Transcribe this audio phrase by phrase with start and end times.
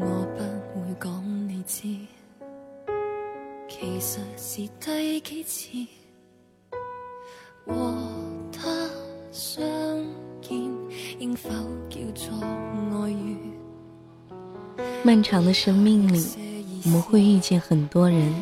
[0.00, 0.06] 我
[0.72, 1.82] 不会讲你知，
[3.68, 5.86] 其实是第几次
[7.66, 7.94] 和
[8.50, 8.88] 他
[9.30, 9.62] 相
[10.40, 10.58] 见，
[11.18, 11.50] 应否
[11.90, 13.36] 叫做爱遇？
[15.04, 16.24] 漫长的生命里，
[16.86, 18.32] 我们会遇见很多人，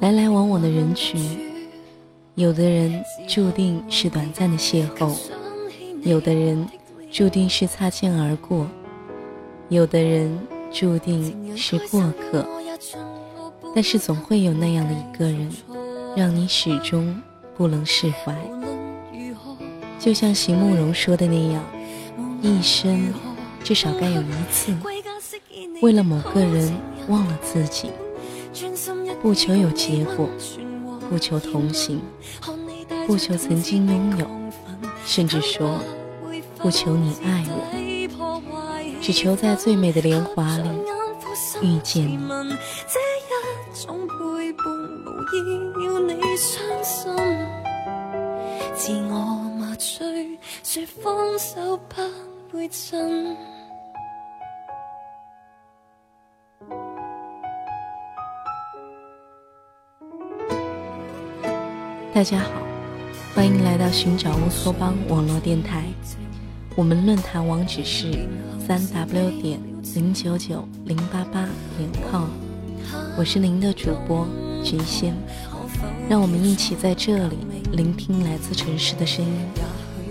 [0.00, 1.38] 来来往往的人群。
[2.34, 5.14] 有的人注定是短暂的邂逅，
[6.02, 6.68] 有的人
[7.12, 8.66] 注定是擦肩而过。
[9.72, 10.38] 有的人
[10.70, 12.46] 注定是过客，
[13.74, 15.50] 但是总会有那样的一个人，
[16.14, 17.18] 让你始终
[17.56, 18.36] 不能释怀。
[19.98, 21.64] 就像席慕容说的那样，
[22.42, 23.14] 一生
[23.64, 24.76] 至少该有一次，
[25.80, 26.70] 为了某个人
[27.08, 27.88] 忘了自己，
[29.22, 30.28] 不求有结果，
[31.08, 31.98] 不求同行，
[33.06, 34.26] 不求曾经拥有，
[35.06, 35.78] 甚至说
[36.58, 37.91] 不求你爱我。
[39.02, 40.68] 只求在最美的莲华里
[41.60, 42.16] 遇见你。
[42.86, 44.64] 这一种陪伴
[45.04, 47.12] 无意要你伤心，
[48.76, 49.16] 自我
[49.58, 53.36] 麻醉，说放手不会真。
[62.14, 62.50] 大家好，
[63.34, 65.86] 欢迎来到寻找乌托邦网络电台。
[66.74, 68.26] 我们论坛网址是
[68.66, 69.60] 三 w 点
[69.94, 72.24] 零九九零八八点 com，
[73.18, 74.26] 我是您的主播
[74.64, 75.14] 菊仙，
[76.08, 77.36] 让我们一起在这里
[77.72, 79.30] 聆听来自城市的声音，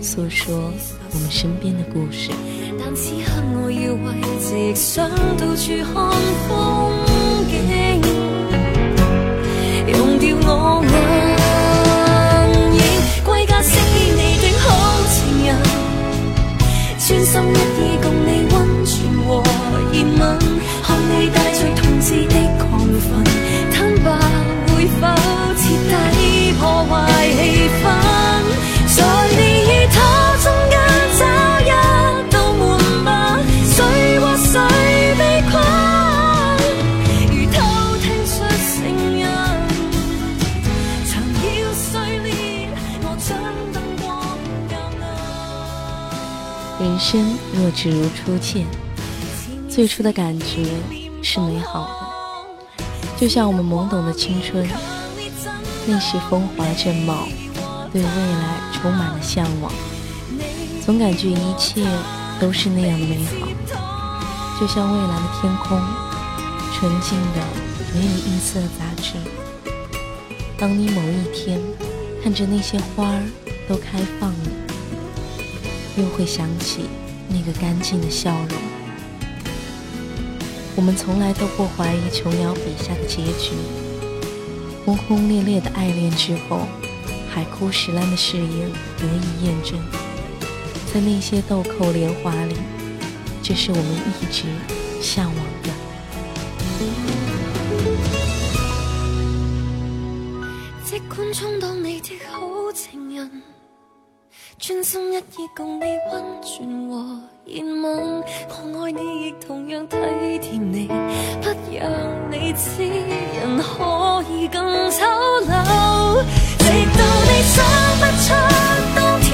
[0.00, 0.72] 诉说
[1.12, 2.30] 我们身边的故事。
[2.78, 6.12] 但此刻我要为直想到处看
[6.48, 7.01] 风
[47.82, 48.64] 只如初见，
[49.68, 50.64] 最初的感觉
[51.20, 52.76] 是美好的，
[53.18, 54.64] 就像我们懵懂的青春，
[55.84, 57.26] 那时风华正茂，
[57.92, 59.72] 对未来充满了向往，
[60.86, 61.84] 总感觉一切
[62.40, 63.48] 都是那样的美好，
[64.60, 65.76] 就像蔚蓝的天空，
[66.72, 67.40] 纯净的
[67.92, 69.14] 没有一丝的杂质。
[70.56, 71.60] 当你某一天
[72.22, 73.22] 看着那些花儿
[73.68, 74.50] 都开放了。
[75.94, 76.88] 又会想起
[77.32, 78.58] 那个干净的笑容。
[80.76, 83.52] 我们从来都不怀疑琼瑶笔下的结局。
[84.84, 86.66] 轰轰烈烈的爱恋之后，
[87.30, 88.48] 海枯石烂的誓言
[88.98, 89.78] 得以验证。
[90.92, 92.56] 在那些豆蔻年华里，
[93.42, 93.86] 这是我们
[94.20, 94.42] 一直
[95.00, 95.70] 向往的。
[100.84, 101.81] 即管充当你的好情人。
[104.64, 106.94] 专心一意共你温存和
[107.44, 109.96] 热吻，我爱你亦同样体
[110.40, 111.90] 贴你，不让
[112.30, 115.04] 你知人可以更丑
[115.50, 116.22] 陋。
[116.60, 116.64] 直
[116.94, 117.58] 到你想
[117.98, 118.30] 不出
[118.94, 119.32] 当天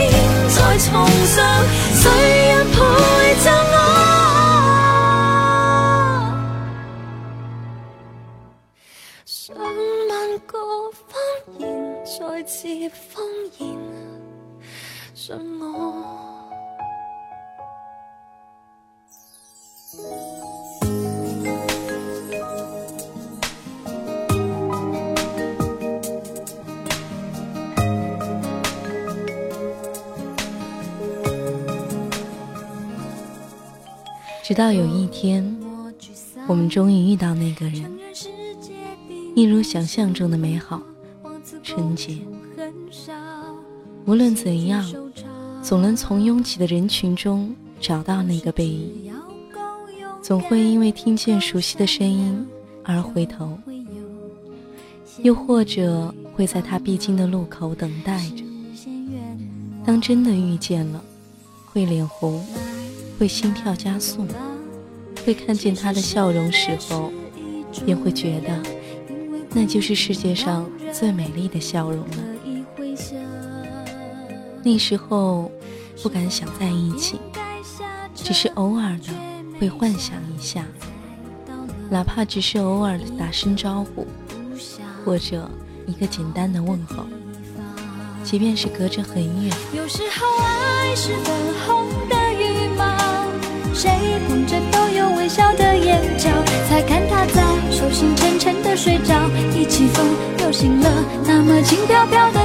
[0.49, 1.37] 再重上，
[15.29, 15.35] 直
[34.55, 35.55] 到有一天，
[36.47, 37.99] 我们终于遇到那个人，
[39.37, 40.81] 一如想象中的美好、
[41.63, 42.17] 纯洁。
[44.07, 44.83] 无论怎样，
[45.69, 49.13] 总能从拥挤的人群中找到那个背影。
[50.23, 52.43] 总会因为听见熟悉的声音
[52.83, 53.59] 而回头，
[55.23, 58.43] 又或者会在他必经的路口等待着。
[59.85, 61.05] 当真的遇见了，
[61.67, 62.43] 会脸红，
[63.19, 64.27] 会心跳加速，
[65.27, 67.13] 会看见他的笑容时候，
[67.85, 68.59] 便会觉得
[69.51, 72.17] 那就是世界上最美丽的笑容了。
[74.65, 75.51] 那时候
[76.03, 77.21] 不敢想在一起，
[78.15, 79.13] 只是偶尔的
[79.59, 80.65] 会幻想一下，
[81.91, 84.07] 哪怕只是偶尔的打声招呼，
[85.05, 85.51] 或者
[85.87, 87.05] 一个简单的问候，
[88.23, 89.53] 即便是隔着很远。
[89.75, 91.35] 有时候爱是粉
[91.67, 93.27] 红的羽毛，
[93.75, 93.91] 谁
[94.29, 96.31] 捧着都有微笑的眼角，
[96.69, 97.43] 才看他在
[97.73, 100.07] 手心沉沉的睡着，一起风
[100.45, 102.38] 又醒了，那么轻飘飘的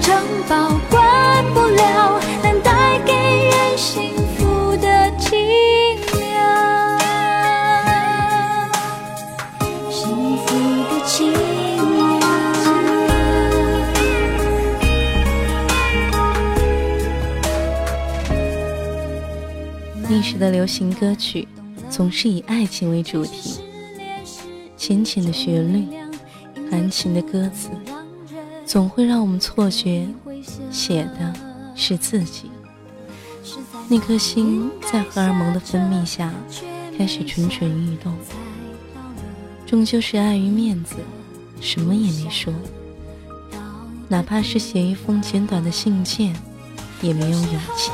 [0.00, 0.16] 城
[0.48, 5.38] 堡关不了，能带给人幸福的清
[6.18, 6.98] 凉。
[9.90, 10.46] 幸福
[10.88, 11.40] 的清凉。
[20.08, 21.46] 那时的流行歌曲
[21.88, 23.60] 总是以爱情为主题，
[24.76, 25.86] 浅浅的旋律，
[26.70, 27.68] 含情的歌词。
[28.70, 30.06] 总会让我们错觉，
[30.70, 31.34] 写的
[31.74, 32.48] 是自己。
[33.88, 36.32] 那颗心在荷尔蒙的分泌下
[36.96, 38.14] 开始蠢蠢欲动，
[39.66, 40.94] 终究是碍于面子，
[41.60, 42.54] 什么也没说。
[44.06, 46.32] 哪怕是写一封简短的信件，
[47.02, 47.90] 也没有勇气。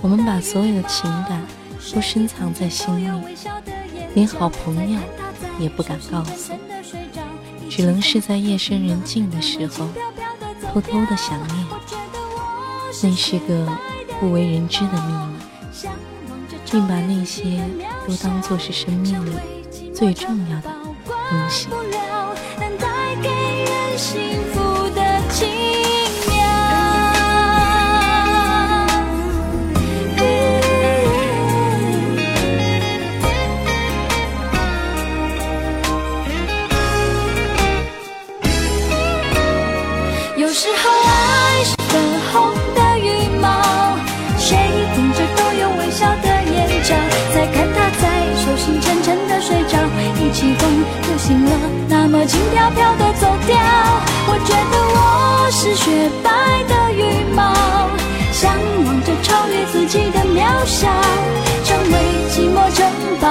[0.00, 1.46] 我们把所有的情感
[1.94, 3.36] 都深藏在心里，
[4.14, 4.98] 连好朋友
[5.60, 6.54] 也不敢告诉。
[7.78, 9.88] 只能是在夜深人静的时候，
[10.66, 11.66] 偷偷的想念。
[13.04, 13.68] 那是个
[14.18, 15.88] 不为人知的秘密，
[16.68, 17.64] 并把那些
[18.04, 19.30] 都当作是生命里
[19.94, 20.68] 最重要的
[21.30, 21.68] 东西。
[51.18, 51.50] 醒了，
[51.88, 53.56] 那么轻飘飘的走掉。
[54.28, 56.30] 我觉得我是雪白
[56.68, 57.52] 的羽毛，
[58.32, 58.54] 向
[58.86, 60.88] 往着超越自己的渺小，
[61.64, 61.94] 成为
[62.30, 62.86] 寂寞城
[63.20, 63.26] 堡，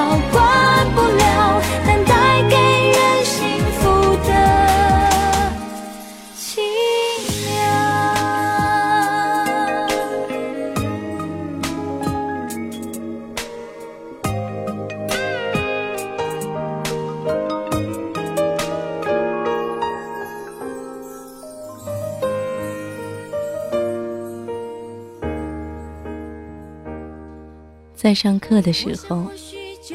[28.07, 29.29] 在上课的时候，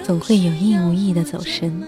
[0.04, 1.82] 总会有意无意的走神，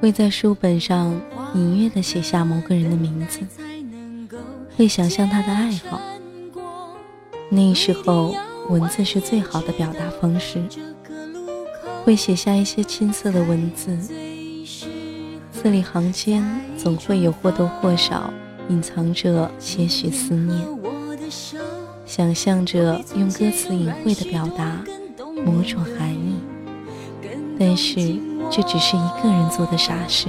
[0.00, 1.20] 会在书本上
[1.52, 3.40] 隐约的写下某个人的名字，
[4.76, 6.00] 会想象他的爱好。
[7.48, 8.36] 那时候，
[8.68, 10.62] 文字是最好的表达方式，
[12.04, 13.98] 会写下一些青涩的文字，
[15.50, 16.44] 字里行间
[16.78, 18.32] 总会有或多或少
[18.68, 20.56] 隐藏着些许思念。
[22.16, 24.80] 想象着用歌词隐晦的表达
[25.44, 26.36] 某种含义，
[27.58, 27.96] 但是
[28.48, 30.28] 这只是一个人做的傻事。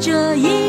[0.00, 0.63] 这一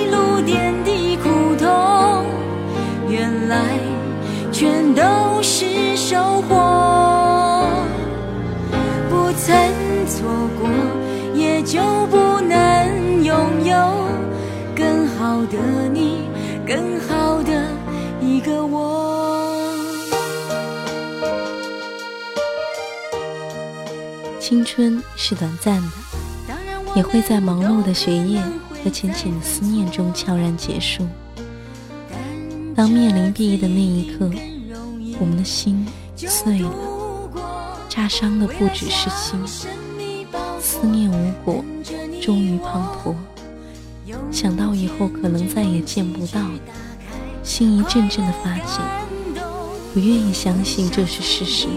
[24.47, 25.87] 青春是短暂的，
[26.95, 28.39] 也会在忙碌的学业
[28.83, 31.03] 和浅浅的思念中悄然结束。
[32.75, 34.29] 当面临毕业的那一刻，
[35.19, 35.83] 我们的心
[36.15, 36.69] 碎了，
[37.89, 39.39] 扎伤的不只是心，
[40.61, 41.65] 思念无果，
[42.21, 43.15] 终于滂沱。
[44.31, 46.39] 想到以后可能再也见不到。
[47.41, 48.79] 心一阵阵的发紧，
[49.91, 51.67] 不愿意相信这是事实，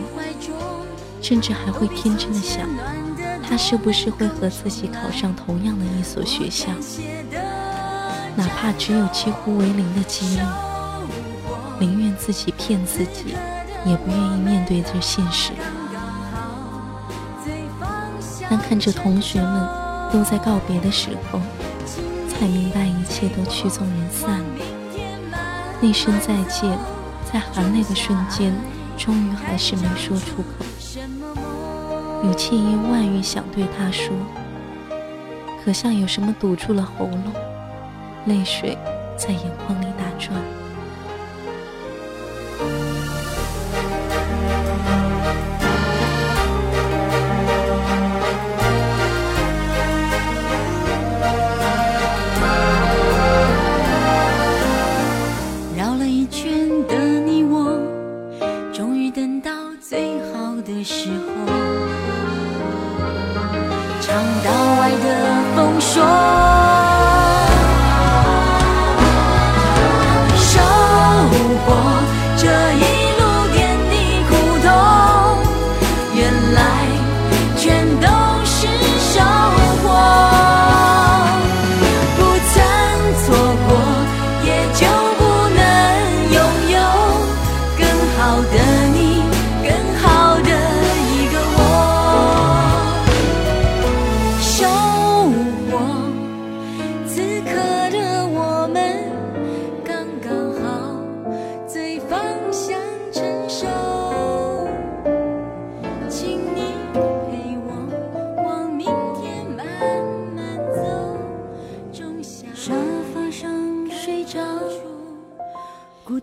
[1.28, 2.66] 甚至还会天真的想，
[3.46, 6.68] 他是不是会和自己考上同样的一所学校？
[8.34, 10.42] 哪怕只有几乎为零的几率，
[11.78, 13.36] 宁愿自己骗自己，
[13.84, 15.52] 也不愿意面对这现实。
[18.48, 19.68] 但看着同学们
[20.10, 21.42] 都在告别的时候，
[22.26, 25.44] 才明白一切都曲终人散了。
[25.78, 26.78] 那声再见，
[27.30, 28.54] 在含泪的瞬间，
[28.96, 30.64] 终于还是没说出口。
[32.24, 34.12] 有千言万语想对他说，
[35.64, 37.32] 可像有什么堵住了喉咙，
[38.26, 38.76] 泪水
[39.16, 40.34] 在眼眶里打转。
[55.76, 56.57] 绕了一圈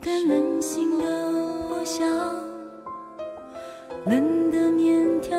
[0.06, 1.04] 在冷心的
[1.68, 2.06] 破晓，
[4.06, 5.36] 冷的面条，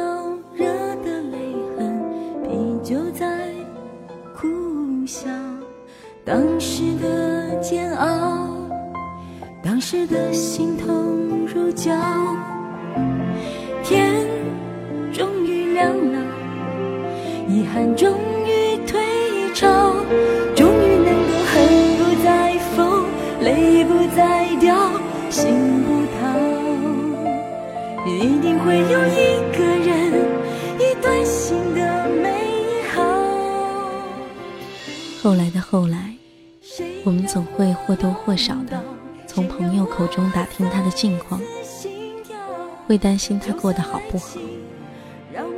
[0.56, 0.66] 热
[1.04, 2.02] 的泪痕，
[2.42, 3.46] 啤酒在
[4.34, 4.48] 苦
[5.06, 5.28] 笑。
[6.24, 8.48] 当时的煎熬，
[9.62, 11.92] 当时的心痛如绞。
[13.84, 14.26] 天
[15.12, 16.20] 终于亮了，
[17.48, 18.35] 遗憾终。
[28.66, 30.12] 会有一个人，
[30.80, 33.00] 一段新的美好。
[35.22, 36.12] 后来的后来。
[37.04, 38.82] 我们总会或多或少的
[39.28, 41.40] 从朋友口中打听他的近况，
[42.88, 44.40] 会担心他过得好不好。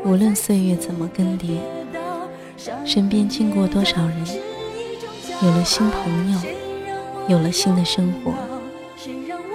[0.04, 1.58] 无论岁月怎么更迭，
[2.84, 4.26] 身边经过多少人，
[5.42, 6.38] 有了新朋友，
[7.26, 8.34] 有了新的生活，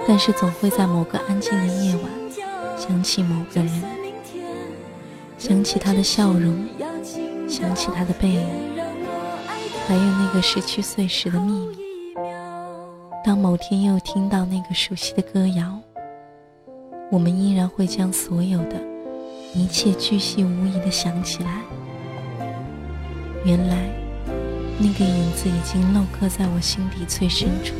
[0.08, 2.02] 但是总会在某个安静的夜晚，
[2.86, 3.82] 想起某个人，
[5.38, 6.68] 想起他的笑容，
[7.48, 8.46] 想起他的背影，
[9.88, 11.78] 还有那个十七岁时的秘密。
[13.24, 15.80] 当某天又听到那个熟悉的歌谣，
[17.10, 18.76] 我们依然会将所有的
[19.54, 21.62] 一切巨细无遗的想起来。
[23.46, 23.88] 原来，
[24.78, 27.72] 那个影子已经镂刻在我心底最深处，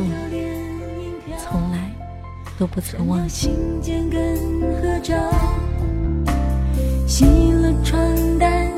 [1.39, 1.91] 从来
[2.59, 4.37] 都不曾忘了，信笺跟
[4.81, 5.15] 合照
[7.07, 7.99] 洗了床
[8.39, 8.74] 单。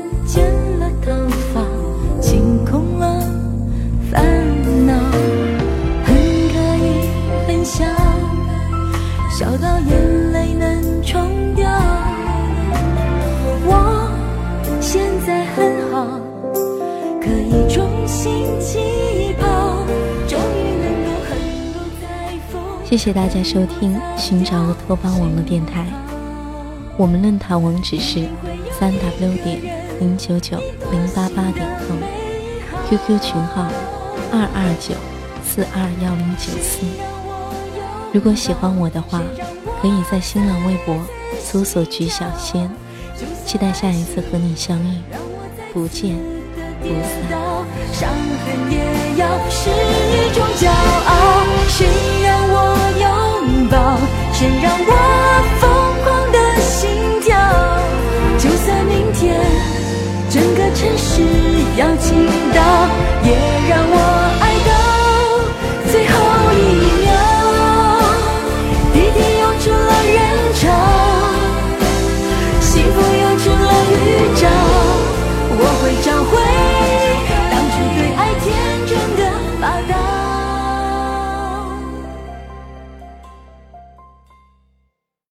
[22.89, 25.85] 谢谢大家收听寻找乌托邦网络电台，
[26.95, 28.25] 我们论坛网址是
[28.79, 29.59] 三 w 点
[29.99, 30.57] 零九九
[30.89, 33.67] 零八八点 com，QQ 群号
[34.31, 34.95] 二二九
[35.43, 36.85] 四二幺零九四。
[38.13, 39.21] 如果喜欢我的话，
[39.81, 40.95] 可以在新浪微博
[41.41, 42.71] 搜索“菊小仙”，
[43.45, 45.01] 期待下一次和你相遇，
[45.73, 46.15] 不见
[46.79, 47.37] 不散。
[47.91, 48.79] 伤痕也
[49.19, 51.43] 要是一种骄傲，
[53.69, 53.97] 抱，
[54.33, 54.91] 谁让我
[55.59, 55.63] 疯
[56.03, 57.35] 狂的心跳？
[58.37, 59.39] 就算明天
[60.29, 61.21] 整个城市
[61.75, 62.59] 要倾倒，